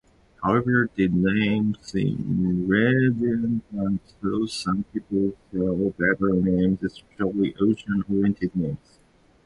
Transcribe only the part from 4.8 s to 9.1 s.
people sought better names, especially ocean-oriented names.